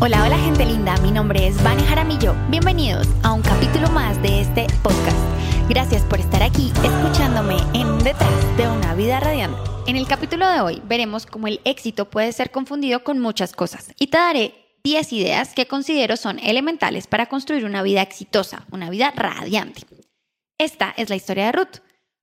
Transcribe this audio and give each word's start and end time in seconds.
Hola, 0.00 0.22
hola 0.22 0.38
gente 0.38 0.64
linda, 0.64 0.96
mi 0.98 1.10
nombre 1.10 1.44
es 1.48 1.60
Vane 1.64 1.82
Jaramillo. 1.82 2.32
Bienvenidos 2.50 3.08
a 3.24 3.32
un 3.32 3.42
capítulo 3.42 3.90
más 3.90 4.22
de 4.22 4.42
este 4.42 4.68
podcast. 4.80 5.18
Gracias 5.68 6.02
por 6.02 6.20
estar 6.20 6.40
aquí 6.40 6.72
escuchándome 6.84 7.56
en 7.74 7.98
Detrás 7.98 8.56
de 8.56 8.68
una 8.68 8.94
vida 8.94 9.18
radiante. 9.18 9.58
En 9.88 9.96
el 9.96 10.06
capítulo 10.06 10.48
de 10.48 10.60
hoy 10.60 10.80
veremos 10.86 11.26
cómo 11.26 11.48
el 11.48 11.60
éxito 11.64 12.08
puede 12.08 12.30
ser 12.30 12.52
confundido 12.52 13.02
con 13.02 13.18
muchas 13.18 13.52
cosas 13.52 13.92
y 13.98 14.06
te 14.06 14.18
daré 14.18 14.54
10 14.84 15.12
ideas 15.14 15.52
que 15.52 15.66
considero 15.66 16.16
son 16.16 16.38
elementales 16.38 17.08
para 17.08 17.26
construir 17.26 17.64
una 17.64 17.82
vida 17.82 18.00
exitosa, 18.00 18.66
una 18.70 18.90
vida 18.90 19.12
radiante. 19.16 19.82
Esta 20.58 20.94
es 20.96 21.10
la 21.10 21.16
historia 21.16 21.46
de 21.46 21.52
Ruth. 21.52 21.80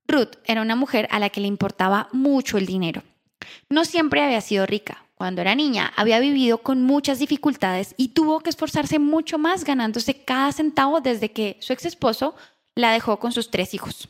Ruth 0.08 0.36
era 0.46 0.62
una 0.62 0.76
mujer 0.76 1.08
a 1.10 1.18
la 1.18 1.28
que 1.28 1.42
le 1.42 1.48
importaba 1.48 2.08
mucho 2.12 2.56
el 2.56 2.64
dinero. 2.64 3.02
No 3.68 3.84
siempre 3.84 4.22
había 4.22 4.40
sido 4.40 4.64
rica, 4.64 5.05
cuando 5.16 5.40
era 5.40 5.54
niña 5.54 5.92
había 5.96 6.20
vivido 6.20 6.58
con 6.58 6.82
muchas 6.82 7.18
dificultades 7.18 7.94
y 7.96 8.08
tuvo 8.08 8.40
que 8.40 8.50
esforzarse 8.50 8.98
mucho 8.98 9.38
más 9.38 9.64
ganándose 9.64 10.22
cada 10.24 10.52
centavo 10.52 11.00
desde 11.00 11.32
que 11.32 11.56
su 11.60 11.72
ex 11.72 11.86
esposo 11.86 12.34
la 12.74 12.92
dejó 12.92 13.18
con 13.18 13.32
sus 13.32 13.50
tres 13.50 13.72
hijos. 13.74 14.08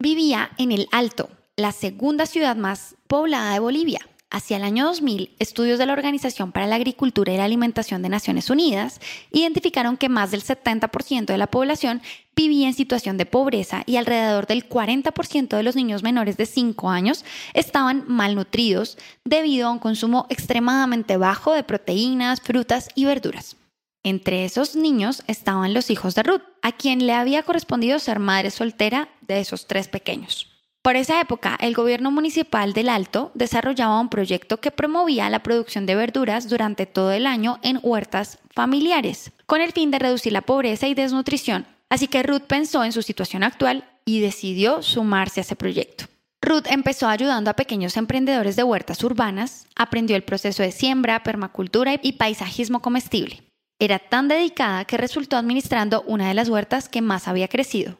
Vivía 0.00 0.50
en 0.58 0.72
el 0.72 0.88
Alto, 0.90 1.30
la 1.56 1.72
segunda 1.72 2.26
ciudad 2.26 2.56
más 2.56 2.96
poblada 3.06 3.52
de 3.52 3.60
Bolivia. 3.60 4.00
Hacia 4.30 4.58
el 4.58 4.62
año 4.62 4.84
2000, 4.84 5.36
estudios 5.38 5.78
de 5.78 5.86
la 5.86 5.94
Organización 5.94 6.52
para 6.52 6.66
la 6.66 6.76
Agricultura 6.76 7.32
y 7.32 7.38
la 7.38 7.44
Alimentación 7.44 8.02
de 8.02 8.10
Naciones 8.10 8.50
Unidas 8.50 9.00
identificaron 9.32 9.96
que 9.96 10.10
más 10.10 10.30
del 10.30 10.44
70% 10.44 11.24
de 11.24 11.38
la 11.38 11.46
población 11.46 12.02
vivía 12.36 12.68
en 12.68 12.74
situación 12.74 13.16
de 13.16 13.24
pobreza 13.24 13.84
y 13.86 13.96
alrededor 13.96 14.46
del 14.46 14.68
40% 14.68 15.56
de 15.56 15.62
los 15.62 15.76
niños 15.76 16.02
menores 16.02 16.36
de 16.36 16.44
5 16.44 16.90
años 16.90 17.24
estaban 17.54 18.04
malnutridos 18.06 18.98
debido 19.24 19.66
a 19.66 19.72
un 19.72 19.78
consumo 19.78 20.26
extremadamente 20.28 21.16
bajo 21.16 21.54
de 21.54 21.64
proteínas, 21.64 22.42
frutas 22.42 22.90
y 22.94 23.06
verduras. 23.06 23.56
Entre 24.04 24.44
esos 24.44 24.76
niños 24.76 25.22
estaban 25.26 25.72
los 25.72 25.90
hijos 25.90 26.14
de 26.14 26.22
Ruth, 26.22 26.42
a 26.60 26.72
quien 26.72 27.06
le 27.06 27.14
había 27.14 27.44
correspondido 27.44 27.98
ser 27.98 28.18
madre 28.18 28.50
soltera 28.50 29.08
de 29.22 29.40
esos 29.40 29.66
tres 29.66 29.88
pequeños. 29.88 30.57
Por 30.88 30.96
esa 30.96 31.20
época, 31.20 31.58
el 31.60 31.74
gobierno 31.74 32.10
municipal 32.10 32.72
del 32.72 32.88
Alto 32.88 33.30
desarrollaba 33.34 34.00
un 34.00 34.08
proyecto 34.08 34.58
que 34.58 34.70
promovía 34.70 35.28
la 35.28 35.42
producción 35.42 35.84
de 35.84 35.94
verduras 35.94 36.48
durante 36.48 36.86
todo 36.86 37.12
el 37.12 37.26
año 37.26 37.58
en 37.62 37.78
huertas 37.82 38.38
familiares, 38.54 39.30
con 39.44 39.60
el 39.60 39.72
fin 39.72 39.90
de 39.90 39.98
reducir 39.98 40.32
la 40.32 40.40
pobreza 40.40 40.88
y 40.88 40.94
desnutrición. 40.94 41.66
Así 41.90 42.08
que 42.08 42.22
Ruth 42.22 42.44
pensó 42.48 42.84
en 42.84 42.92
su 42.92 43.02
situación 43.02 43.42
actual 43.42 43.84
y 44.06 44.20
decidió 44.20 44.82
sumarse 44.82 45.40
a 45.40 45.42
ese 45.42 45.56
proyecto. 45.56 46.06
Ruth 46.40 46.64
empezó 46.70 47.06
ayudando 47.06 47.50
a 47.50 47.56
pequeños 47.56 47.98
emprendedores 47.98 48.56
de 48.56 48.62
huertas 48.62 49.04
urbanas, 49.04 49.66
aprendió 49.76 50.16
el 50.16 50.24
proceso 50.24 50.62
de 50.62 50.72
siembra, 50.72 51.22
permacultura 51.22 52.00
y 52.00 52.12
paisajismo 52.12 52.80
comestible. 52.80 53.42
Era 53.78 53.98
tan 53.98 54.26
dedicada 54.28 54.86
que 54.86 54.96
resultó 54.96 55.36
administrando 55.36 56.02
una 56.06 56.28
de 56.28 56.34
las 56.34 56.48
huertas 56.48 56.88
que 56.88 57.02
más 57.02 57.28
había 57.28 57.48
crecido, 57.48 57.98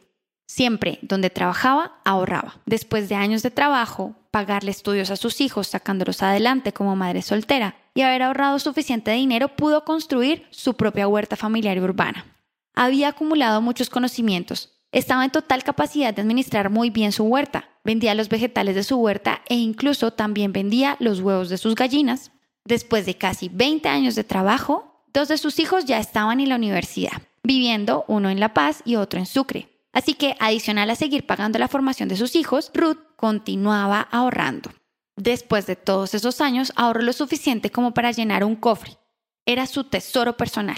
Siempre 0.49 0.97
donde 1.03 1.29
trabajaba, 1.29 2.01
ahorraba. 2.03 2.55
Después 2.65 3.07
de 3.07 3.13
años 3.13 3.43
de 3.43 3.51
trabajo, 3.51 4.15
pagarle 4.31 4.71
estudios 4.71 5.11
a 5.11 5.15
sus 5.15 5.41
hijos, 5.41 5.67
sacándolos 5.67 6.23
adelante 6.23 6.73
como 6.73 6.95
madre 6.95 7.21
soltera, 7.21 7.75
y 7.93 8.01
haber 8.01 8.23
ahorrado 8.23 8.57
suficiente 8.57 9.11
dinero, 9.11 9.55
pudo 9.55 9.85
construir 9.85 10.47
su 10.49 10.73
propia 10.73 11.07
huerta 11.07 11.35
familiar 11.35 11.77
y 11.77 11.81
urbana. 11.81 12.25
Había 12.73 13.09
acumulado 13.09 13.61
muchos 13.61 13.91
conocimientos, 13.91 14.73
estaba 14.91 15.23
en 15.23 15.29
total 15.29 15.63
capacidad 15.63 16.15
de 16.15 16.23
administrar 16.23 16.71
muy 16.71 16.89
bien 16.89 17.11
su 17.11 17.25
huerta, 17.25 17.69
vendía 17.83 18.15
los 18.15 18.27
vegetales 18.27 18.73
de 18.73 18.83
su 18.83 18.97
huerta 18.97 19.43
e 19.49 19.53
incluso 19.53 20.13
también 20.13 20.51
vendía 20.51 20.97
los 20.99 21.19
huevos 21.19 21.49
de 21.49 21.59
sus 21.59 21.75
gallinas. 21.75 22.31
Después 22.65 23.05
de 23.05 23.13
casi 23.13 23.49
20 23.49 23.87
años 23.87 24.15
de 24.15 24.23
trabajo, 24.23 25.03
dos 25.13 25.27
de 25.27 25.37
sus 25.37 25.59
hijos 25.59 25.85
ya 25.85 25.99
estaban 25.99 26.39
en 26.39 26.49
la 26.49 26.55
universidad, 26.55 27.21
viviendo 27.43 28.03
uno 28.07 28.31
en 28.31 28.39
La 28.39 28.55
Paz 28.55 28.81
y 28.83 28.95
otro 28.95 29.19
en 29.19 29.27
Sucre. 29.27 29.78
Así 29.93 30.13
que, 30.13 30.35
adicional 30.39 30.89
a 30.89 30.95
seguir 30.95 31.25
pagando 31.25 31.59
la 31.59 31.67
formación 31.67 32.09
de 32.09 32.17
sus 32.17 32.35
hijos, 32.35 32.71
Ruth 32.73 32.99
continuaba 33.15 34.01
ahorrando. 34.01 34.71
Después 35.15 35.65
de 35.65 35.75
todos 35.75 36.13
esos 36.13 36.41
años, 36.41 36.71
ahorró 36.75 37.01
lo 37.01 37.13
suficiente 37.13 37.71
como 37.71 37.93
para 37.93 38.11
llenar 38.11 38.43
un 38.43 38.55
cofre. 38.55 38.97
Era 39.45 39.65
su 39.65 39.83
tesoro 39.83 40.37
personal. 40.37 40.77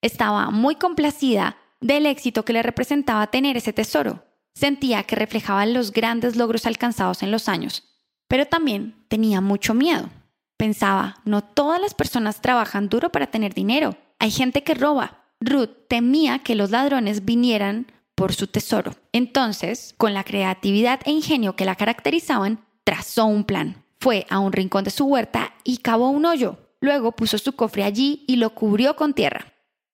Estaba 0.00 0.50
muy 0.50 0.76
complacida 0.76 1.56
del 1.80 2.06
éxito 2.06 2.44
que 2.44 2.52
le 2.52 2.62
representaba 2.62 3.26
tener 3.26 3.56
ese 3.56 3.72
tesoro. 3.72 4.24
Sentía 4.54 5.02
que 5.02 5.16
reflejaba 5.16 5.66
los 5.66 5.92
grandes 5.92 6.36
logros 6.36 6.66
alcanzados 6.66 7.22
en 7.22 7.30
los 7.30 7.48
años, 7.48 7.84
pero 8.28 8.46
también 8.46 9.04
tenía 9.08 9.40
mucho 9.40 9.74
miedo. 9.74 10.08
Pensaba, 10.56 11.16
no 11.24 11.42
todas 11.42 11.80
las 11.80 11.94
personas 11.94 12.40
trabajan 12.40 12.88
duro 12.88 13.10
para 13.10 13.26
tener 13.26 13.54
dinero. 13.54 13.96
Hay 14.18 14.30
gente 14.30 14.62
que 14.62 14.74
roba. 14.74 15.18
Ruth 15.40 15.70
temía 15.88 16.38
que 16.38 16.54
los 16.54 16.70
ladrones 16.70 17.24
vinieran 17.24 17.86
por 18.14 18.34
su 18.34 18.46
tesoro. 18.46 18.94
Entonces, 19.12 19.94
con 19.96 20.14
la 20.14 20.24
creatividad 20.24 21.00
e 21.04 21.10
ingenio 21.10 21.56
que 21.56 21.64
la 21.64 21.76
caracterizaban, 21.76 22.64
trazó 22.84 23.26
un 23.26 23.44
plan. 23.44 23.84
Fue 24.00 24.26
a 24.30 24.38
un 24.38 24.52
rincón 24.52 24.84
de 24.84 24.90
su 24.90 25.06
huerta 25.06 25.54
y 25.64 25.78
cavó 25.78 26.10
un 26.10 26.26
hoyo. 26.26 26.58
Luego 26.80 27.12
puso 27.12 27.38
su 27.38 27.54
cofre 27.54 27.84
allí 27.84 28.24
y 28.26 28.36
lo 28.36 28.54
cubrió 28.54 28.96
con 28.96 29.14
tierra. 29.14 29.52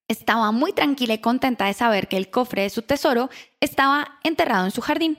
Estaba 0.08 0.52
muy 0.52 0.72
tranquila 0.72 1.14
y 1.14 1.18
contenta 1.18 1.66
de 1.66 1.74
saber 1.74 2.08
que 2.08 2.16
el 2.16 2.30
cofre 2.30 2.62
de 2.62 2.70
su 2.70 2.82
tesoro 2.82 3.28
estaba 3.60 4.18
enterrado 4.24 4.64
en 4.64 4.70
su 4.70 4.80
jardín. 4.80 5.18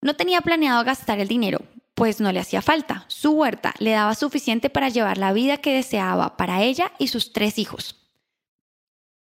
No 0.00 0.16
tenía 0.16 0.40
planeado 0.40 0.82
gastar 0.84 1.18
el 1.18 1.28
dinero, 1.28 1.60
pues 1.94 2.20
no 2.20 2.32
le 2.32 2.40
hacía 2.40 2.62
falta. 2.62 3.04
Su 3.08 3.32
huerta 3.32 3.74
le 3.78 3.90
daba 3.90 4.14
suficiente 4.14 4.70
para 4.70 4.88
llevar 4.88 5.18
la 5.18 5.34
vida 5.34 5.58
que 5.58 5.74
deseaba 5.74 6.38
para 6.38 6.62
ella 6.62 6.92
y 6.98 7.08
sus 7.08 7.34
tres 7.34 7.58
hijos. 7.58 8.00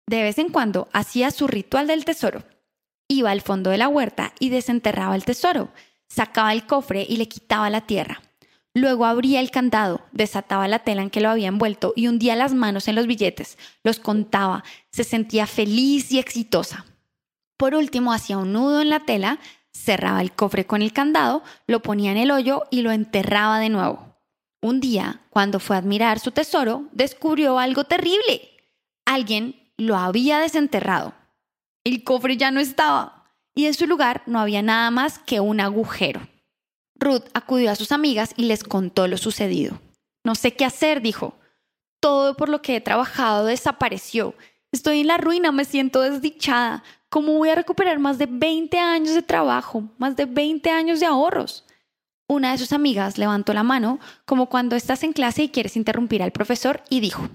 De 0.07 0.23
vez 0.23 0.39
en 0.39 0.49
cuando 0.49 0.87
hacía 0.93 1.31
su 1.31 1.47
ritual 1.47 1.85
del 1.85 2.05
tesoro, 2.05 2.43
Iba 3.07 3.31
al 3.31 3.41
fondo 3.41 3.69
de 3.69 3.77
la 3.77 3.87
huerta 3.87 4.33
y 4.39 4.49
desenterraba 4.49 5.15
el 5.15 5.25
tesoro, 5.25 5.69
sacaba 6.07 6.51
el 6.53 6.65
cofre 6.65 7.05
y 7.07 7.17
le 7.17 7.27
quitaba 7.27 7.69
la 7.69 7.81
tierra. 7.81 8.21
Luego 8.73 9.05
abría 9.05 9.39
el 9.39 9.49
candado, 9.49 10.01
desataba 10.11 10.67
la 10.67 10.79
tela 10.79 11.01
en 11.01 11.09
que 11.09 11.21
lo 11.21 11.29
había 11.29 11.47
envuelto 11.47 11.93
y 11.95 12.07
hundía 12.07 12.35
las 12.35 12.53
manos 12.53 12.87
en 12.87 12.95
los 12.95 13.07
billetes, 13.07 13.57
los 13.83 13.99
contaba, 13.99 14.63
se 14.91 15.03
sentía 15.03 15.47
feliz 15.47 16.11
y 16.11 16.19
exitosa. 16.19 16.85
Por 17.57 17.73
último, 17.73 18.13
hacía 18.13 18.37
un 18.37 18.53
nudo 18.53 18.81
en 18.81 18.89
la 18.89 18.99
tela, 18.99 19.39
cerraba 19.73 20.21
el 20.21 20.31
cofre 20.31 20.67
con 20.67 20.83
el 20.83 20.93
candado, 20.93 21.43
lo 21.65 21.81
ponía 21.81 22.11
en 22.11 22.17
el 22.17 22.29
hoyo 22.29 22.65
y 22.69 22.81
lo 22.81 22.91
enterraba 22.91 23.57
de 23.59 23.69
nuevo. 23.69 24.15
Un 24.61 24.79
día, 24.79 25.21
cuando 25.31 25.59
fue 25.59 25.75
a 25.75 25.79
admirar 25.79 26.19
su 26.19 26.31
tesoro, 26.31 26.87
descubrió 26.91 27.57
algo 27.57 27.85
terrible. 27.85 28.49
Alguien 29.05 29.71
lo 29.77 29.95
había 29.95 30.39
desenterrado. 30.39 31.13
El 31.87 32.03
cofre 32.03 32.35
ya 32.35 32.51
no 32.51 32.59
estaba 32.59 33.31
y 33.55 33.65
en 33.65 33.73
su 33.73 33.87
lugar 33.87 34.21
no 34.25 34.41
había 34.41 34.61
nada 34.61 34.91
más 34.91 35.19
que 35.19 35.39
un 35.39 35.61
agujero. 35.61 36.19
Ruth 36.95 37.23
acudió 37.33 37.71
a 37.71 37.75
sus 37.75 37.93
amigas 37.93 38.33
y 38.35 38.43
les 38.43 38.65
contó 38.65 39.07
lo 39.07 39.15
sucedido. 39.15 39.79
No 40.25 40.35
sé 40.35 40.53
qué 40.53 40.65
hacer, 40.65 41.01
dijo. 41.01 41.35
Todo 42.01 42.35
por 42.35 42.49
lo 42.49 42.61
que 42.61 42.75
he 42.75 42.81
trabajado 42.81 43.45
desapareció. 43.45 44.35
Estoy 44.73 44.99
en 44.99 45.07
la 45.07 45.15
ruina, 45.15 45.53
me 45.53 45.63
siento 45.63 46.01
desdichada. 46.01 46.83
¿Cómo 47.07 47.37
voy 47.37 47.51
a 47.51 47.55
recuperar 47.55 47.99
más 47.99 48.17
de 48.17 48.25
20 48.25 48.77
años 48.77 49.15
de 49.15 49.21
trabajo, 49.21 49.83
más 49.97 50.17
de 50.17 50.25
20 50.25 50.69
años 50.69 50.99
de 50.99 51.05
ahorros? 51.05 51.63
Una 52.27 52.51
de 52.51 52.57
sus 52.57 52.73
amigas 52.73 53.17
levantó 53.17 53.53
la 53.53 53.63
mano 53.63 54.01
como 54.25 54.49
cuando 54.49 54.75
estás 54.75 55.03
en 55.03 55.13
clase 55.13 55.43
y 55.43 55.49
quieres 55.49 55.77
interrumpir 55.77 56.21
al 56.21 56.33
profesor 56.33 56.83
y 56.89 56.99
dijo, 56.99 57.29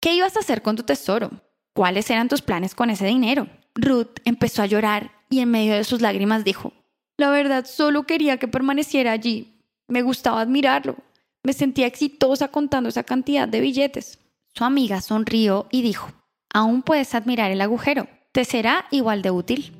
¿qué 0.00 0.12
ibas 0.12 0.34
a 0.34 0.40
hacer 0.40 0.60
con 0.60 0.74
tu 0.74 0.82
tesoro? 0.82 1.30
¿Cuáles 1.74 2.08
eran 2.08 2.28
tus 2.28 2.40
planes 2.40 2.72
con 2.76 2.88
ese 2.88 3.04
dinero? 3.04 3.48
Ruth 3.74 4.20
empezó 4.24 4.62
a 4.62 4.66
llorar 4.66 5.10
y 5.28 5.40
en 5.40 5.50
medio 5.50 5.74
de 5.74 5.82
sus 5.82 6.00
lágrimas 6.00 6.44
dijo, 6.44 6.72
La 7.16 7.30
verdad 7.30 7.66
solo 7.66 8.04
quería 8.04 8.36
que 8.36 8.46
permaneciera 8.46 9.10
allí. 9.10 9.60
Me 9.88 10.02
gustaba 10.02 10.40
admirarlo. 10.40 10.96
Me 11.42 11.52
sentía 11.52 11.88
exitosa 11.88 12.46
contando 12.48 12.88
esa 12.88 13.02
cantidad 13.02 13.48
de 13.48 13.60
billetes. 13.60 14.20
Su 14.54 14.62
amiga 14.62 15.00
sonrió 15.00 15.66
y 15.72 15.82
dijo, 15.82 16.12
Aún 16.52 16.82
puedes 16.82 17.12
admirar 17.16 17.50
el 17.50 17.60
agujero. 17.60 18.06
Te 18.30 18.44
será 18.44 18.86
igual 18.92 19.22
de 19.22 19.32
útil. 19.32 19.72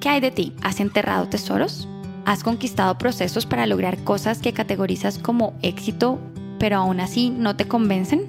¿Qué 0.00 0.10
hay 0.10 0.20
de 0.20 0.30
ti? 0.30 0.52
¿Has 0.60 0.80
enterrado 0.80 1.30
tesoros? 1.30 1.88
¿Has 2.26 2.44
conquistado 2.44 2.98
procesos 2.98 3.46
para 3.46 3.66
lograr 3.66 4.04
cosas 4.04 4.40
que 4.40 4.52
categorizas 4.52 5.18
como 5.18 5.58
éxito, 5.62 6.20
pero 6.58 6.76
aún 6.76 7.00
así 7.00 7.30
no 7.30 7.56
te 7.56 7.66
convencen? 7.66 8.26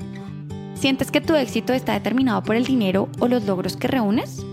¿Sientes 0.80 1.12
que 1.12 1.20
tu 1.20 1.36
éxito 1.36 1.74
está 1.74 1.92
determinado 1.92 2.42
por 2.42 2.56
el 2.56 2.64
dinero 2.64 3.10
o 3.20 3.28
los 3.28 3.44
logros 3.44 3.76
que 3.76 3.90
reúnes? 3.90 4.46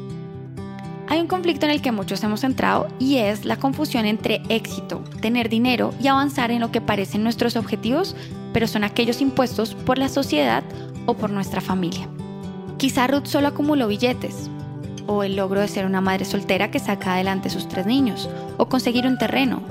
Hay 1.07 1.21
un 1.21 1.29
conflicto 1.29 1.67
en 1.67 1.71
el 1.71 1.81
que 1.81 1.93
muchos 1.93 2.25
hemos 2.25 2.43
entrado 2.43 2.89
y 2.99 3.19
es 3.19 3.45
la 3.45 3.59
confusión 3.59 4.07
entre 4.07 4.43
éxito, 4.49 5.05
tener 5.21 5.49
dinero 5.49 5.95
y 6.01 6.09
avanzar 6.09 6.51
en 6.51 6.59
lo 6.59 6.73
que 6.73 6.81
parecen 6.81 7.23
nuestros 7.23 7.55
objetivos, 7.55 8.17
pero 8.53 8.67
son 8.67 8.83
aquellos 8.83 9.21
impuestos 9.21 9.77
por 9.77 9.99
la 9.99 10.09
sociedad 10.09 10.65
o 11.07 11.15
por 11.15 11.31
nuestra 11.31 11.61
familia. 11.61 12.09
Quizá 12.77 13.07
Ruth 13.07 13.27
solo 13.27 13.47
acumuló 13.47 13.87
billetes, 13.87 14.51
o 15.07 15.23
el 15.23 15.37
logro 15.37 15.61
de 15.61 15.69
ser 15.69 15.87
una 15.87 16.01
madre 16.01 16.25
soltera 16.25 16.73
que 16.73 16.81
saca 16.81 17.15
adelante 17.15 17.51
sus 17.51 17.69
tres 17.69 17.87
niños, 17.87 18.29
o 18.57 18.69
conseguir 18.69 19.07
un 19.07 19.17
terreno, 19.17 19.63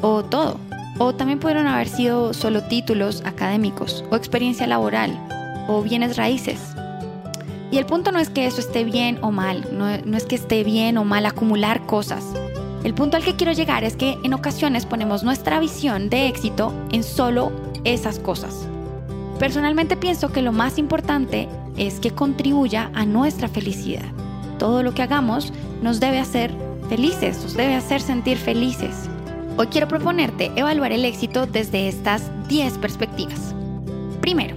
o 0.00 0.24
todo. 0.24 0.58
O 0.96 1.14
también 1.14 1.38
pudieron 1.38 1.66
haber 1.66 1.86
sido 1.86 2.32
solo 2.32 2.62
títulos 2.62 3.22
académicos 3.26 4.04
o 4.10 4.16
experiencia 4.16 4.66
laboral 4.66 5.12
o 5.68 5.82
bienes 5.82 6.16
raíces. 6.16 6.58
Y 7.70 7.78
el 7.78 7.86
punto 7.86 8.10
no 8.10 8.18
es 8.18 8.30
que 8.30 8.46
eso 8.46 8.60
esté 8.60 8.82
bien 8.82 9.18
o 9.22 9.30
mal, 9.30 9.68
no, 9.72 9.96
no 9.98 10.16
es 10.16 10.24
que 10.24 10.34
esté 10.34 10.64
bien 10.64 10.98
o 10.98 11.04
mal 11.04 11.26
acumular 11.26 11.86
cosas. 11.86 12.24
El 12.82 12.94
punto 12.94 13.16
al 13.16 13.24
que 13.24 13.36
quiero 13.36 13.52
llegar 13.52 13.84
es 13.84 13.96
que 13.96 14.18
en 14.24 14.34
ocasiones 14.34 14.86
ponemos 14.86 15.22
nuestra 15.22 15.60
visión 15.60 16.08
de 16.08 16.28
éxito 16.28 16.72
en 16.90 17.04
solo 17.04 17.52
esas 17.84 18.18
cosas. 18.18 18.66
Personalmente 19.38 19.96
pienso 19.96 20.32
que 20.32 20.42
lo 20.42 20.52
más 20.52 20.78
importante 20.78 21.48
es 21.76 22.00
que 22.00 22.10
contribuya 22.10 22.90
a 22.94 23.04
nuestra 23.04 23.48
felicidad. 23.48 24.06
Todo 24.58 24.82
lo 24.82 24.94
que 24.94 25.02
hagamos 25.02 25.52
nos 25.82 26.00
debe 26.00 26.18
hacer 26.18 26.52
felices, 26.88 27.42
nos 27.42 27.54
debe 27.54 27.74
hacer 27.74 28.00
sentir 28.00 28.36
felices. 28.36 29.08
Hoy 29.56 29.66
quiero 29.66 29.88
proponerte 29.88 30.50
evaluar 30.56 30.92
el 30.92 31.04
éxito 31.04 31.46
desde 31.46 31.88
estas 31.88 32.30
10 32.48 32.78
perspectivas. 32.78 33.54
Primero, 34.20 34.56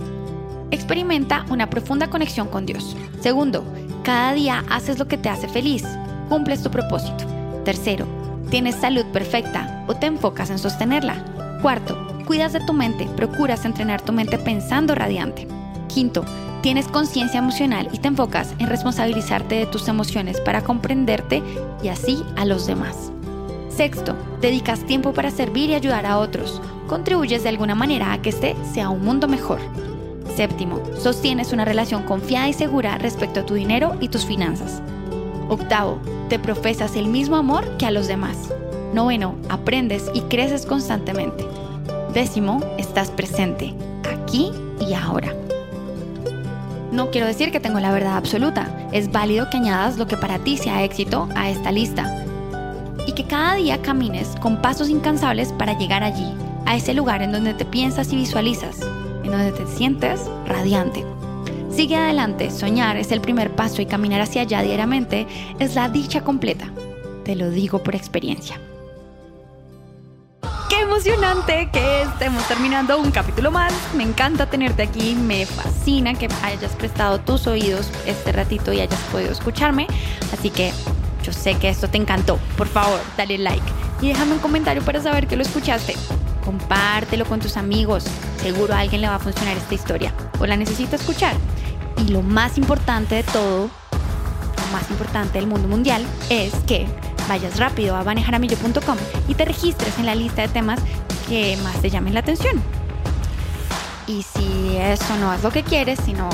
experimenta 0.72 1.46
una 1.50 1.70
profunda 1.70 2.10
conexión 2.10 2.48
con 2.48 2.66
Dios. 2.66 2.96
Segundo, 3.20 3.64
cada 4.04 4.34
día 4.34 4.64
haces 4.70 4.98
lo 4.98 5.08
que 5.08 5.18
te 5.18 5.30
hace 5.30 5.48
feliz, 5.48 5.84
cumples 6.30 6.64
tu 6.64 6.72
propósito. 6.72 7.26
Tercero, 7.64 8.08
tienes 8.50 8.76
salud 8.76 9.06
perfecta 9.14 9.84
o 9.88 9.96
te 9.96 10.08
enfocas 10.08 10.50
en 10.50 10.58
sostenerla. 10.58 11.24
Cuarto, 11.62 11.96
cuidas 12.26 12.54
de 12.54 12.62
tu 12.62 12.74
mente, 12.74 13.06
procuras 13.16 13.66
entrenar 13.66 14.02
tu 14.02 14.14
mente 14.14 14.40
pensando 14.40 14.96
radiante. 14.96 15.48
Quinto, 15.88 16.26
tienes 16.62 16.88
conciencia 16.88 17.40
emocional 17.40 17.90
y 17.92 18.00
te 18.00 18.08
enfocas 18.08 18.56
en 18.58 18.68
responsabilizarte 18.68 19.56
de 19.56 19.66
tus 19.68 19.88
emociones 19.88 20.40
para 20.42 20.64
comprenderte 20.64 21.44
y 21.84 21.90
así 21.90 22.24
a 22.36 22.46
los 22.46 22.66
demás. 22.66 23.12
Sexto, 23.70 24.16
dedicas 24.42 24.86
tiempo 24.86 25.14
para 25.14 25.32
servir 25.32 25.70
y 25.70 25.76
ayudar 25.76 26.06
a 26.06 26.18
otros. 26.18 26.62
Contribuyes 26.88 27.44
de 27.44 27.50
alguna 27.50 27.76
manera 27.76 28.12
a 28.12 28.22
que 28.22 28.30
este 28.30 28.56
sea 28.74 28.90
un 28.90 29.04
mundo 29.04 29.28
mejor. 29.28 29.60
Séptimo, 30.36 30.80
sostienes 30.98 31.52
una 31.52 31.66
relación 31.66 32.04
confiada 32.04 32.48
y 32.48 32.54
segura 32.54 32.98
respecto 32.98 33.42
a 33.42 33.46
tu 33.46 33.54
dinero 33.54 33.96
y 34.00 34.08
tus 34.08 34.26
finanzas. 34.26 34.82
Octavo, 35.50 36.00
te 36.30 36.40
profesas 36.40 36.96
el 36.96 37.08
mismo 37.08 37.36
amor 37.36 37.78
que 37.78 37.86
a 37.86 37.92
los 37.92 38.08
demás. 38.08 38.38
Noveno, 38.94 39.36
aprendes 39.50 40.10
y 40.14 40.22
creces 40.22 40.66
constantemente. 40.66 41.46
Décimo, 42.14 42.62
estás 42.78 43.12
presente, 43.12 43.74
aquí 44.10 44.52
y 44.80 44.94
ahora. 44.94 45.34
No 46.92 47.10
quiero 47.10 47.28
decir 47.28 47.52
que 47.52 47.60
tengo 47.60 47.80
la 47.80 47.92
verdad 47.92 48.18
absoluta, 48.18 48.68
es 48.92 49.12
válido 49.12 49.50
que 49.50 49.58
añadas 49.58 49.98
lo 49.98 50.08
que 50.08 50.18
para 50.18 50.40
ti 50.40 50.58
sea 50.58 50.84
éxito 50.84 51.28
a 51.36 51.50
esta 51.50 51.72
lista. 51.72 52.26
Y 53.08 53.14
que 53.14 53.26
cada 53.26 53.56
día 53.56 53.82
camines 53.82 54.36
con 54.42 54.62
pasos 54.62 54.90
incansables 54.90 55.52
para 55.54 55.78
llegar 55.78 56.04
allí, 56.04 56.34
a 56.66 56.76
ese 56.76 56.94
lugar 56.94 57.22
en 57.22 57.32
donde 57.32 57.54
te 57.54 57.66
piensas 57.66 58.12
y 58.14 58.18
visualizas, 58.18 58.80
en 59.24 59.32
donde 59.32 59.52
te 59.52 59.68
sientes 59.68 60.22
radiante. 60.46 61.06
Sigue 61.70 61.96
adelante, 61.96 62.52
soñar 62.52 62.98
es 62.98 63.12
el 63.12 63.22
primer 63.22 63.56
paso 63.56 63.82
y 63.82 63.86
caminar 63.86 64.22
hacia 64.22 64.42
allá 64.42 64.62
diariamente 64.62 65.26
es 65.60 65.76
la 65.76 65.88
dicha 65.88 66.22
completa. 66.22 66.70
Te 67.24 67.36
lo 67.36 67.50
digo 67.50 67.82
por 67.82 67.96
experiencia. 67.96 68.60
¡Qué 70.70 70.82
emocionante 70.82 71.70
que 71.72 72.02
estemos 72.02 72.46
terminando 72.48 72.98
un 73.00 73.12
capítulo 73.12 73.52
más! 73.52 73.74
Me 73.96 74.04
encanta 74.04 74.50
tenerte 74.50 74.84
aquí, 74.84 75.16
me 75.16 75.46
fascina 75.46 76.14
que 76.14 76.28
hayas 76.44 76.72
prestado 76.76 77.20
tus 77.20 77.48
oídos 77.48 77.90
este 78.06 78.32
ratito 78.32 78.74
y 78.74 78.82
hayas 78.82 79.00
podido 79.12 79.32
escucharme. 79.32 79.88
Así 80.34 80.50
que 80.50 80.72
yo 81.24 81.32
sé 81.32 81.56
que 81.56 81.70
esto 81.70 81.88
te 81.88 81.98
encantó. 81.98 82.38
Por 82.58 82.68
favor, 82.68 83.00
dale 83.18 83.38
like 83.38 83.66
y 84.02 84.08
déjame 84.08 84.34
un 84.34 84.40
comentario 84.40 84.82
para 84.84 85.02
saber 85.02 85.28
que 85.28 85.36
lo 85.36 85.44
escuchaste. 85.44 85.96
Compártelo 86.44 87.26
con 87.26 87.40
tus 87.40 87.56
amigos. 87.56 88.06
Seguro 88.42 88.74
a 88.74 88.80
alguien 88.80 89.02
le 89.02 89.08
va 89.08 89.16
a 89.16 89.20
funcionar 89.20 89.58
esta 89.58 89.76
historia 89.76 90.14
o 90.40 90.46
la 90.46 90.58
necesita 90.58 90.96
escuchar. 90.96 91.36
Y 91.98 92.10
lo 92.10 92.22
más 92.22 92.58
importante 92.58 93.16
de 93.16 93.24
todo, 93.24 93.70
lo 93.92 94.74
más 94.74 94.90
importante 94.90 95.38
del 95.38 95.48
mundo 95.48 95.68
mundial, 95.68 96.06
es 96.30 96.54
que 96.68 96.88
vayas 97.30 97.60
rápido 97.60 97.96
a 97.96 98.04
manejaramillo.com 98.04 98.98
y 99.28 99.36
te 99.36 99.46
registres 99.46 99.98
en 100.00 100.06
la 100.06 100.16
lista 100.16 100.42
de 100.42 100.48
temas 100.48 100.80
que 101.30 101.58
más 101.64 101.80
te 101.82 101.90
llamen 101.90 102.14
la 102.14 102.22
atención. 102.22 102.62
Y 104.08 104.24
si 104.24 104.78
eso 104.78 105.16
no 105.18 105.34
es 105.34 105.44
lo 105.44 105.52
que 105.52 105.64
quieres, 105.64 106.00
sino 106.04 106.30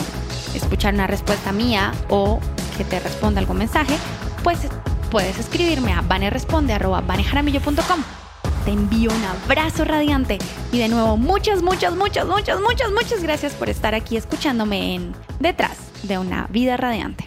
escuchar 0.54 0.94
una 0.94 1.08
respuesta 1.08 1.52
mía 1.52 1.92
o 2.10 2.40
que 2.78 2.84
te 2.84 3.00
responda 3.00 3.40
algún 3.40 3.58
mensaje, 3.58 3.98
pues 4.44 4.60
puedes 5.12 5.38
escribirme 5.38 5.94
a 5.94 6.02
vaneresponde.com. 6.02 8.27
Te 8.68 8.74
envío 8.74 9.10
un 9.12 9.24
abrazo 9.24 9.86
radiante 9.86 10.40
y 10.74 10.80
de 10.80 10.90
nuevo 10.90 11.16
muchas, 11.16 11.62
muchas, 11.62 11.96
muchas, 11.96 12.28
muchas, 12.28 12.60
muchas, 12.60 12.92
muchas 12.92 13.24
gracias 13.24 13.54
por 13.54 13.70
estar 13.70 13.96
aquí 13.96 14.18
escuchándome 14.18 14.94
en 14.94 15.16
Detrás 15.40 15.78
de 16.04 16.18
una 16.18 16.48
vida 16.48 16.76
radiante. 16.76 17.27